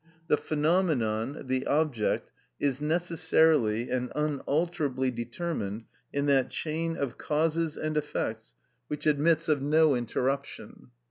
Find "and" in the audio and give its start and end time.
3.91-4.11, 7.77-7.95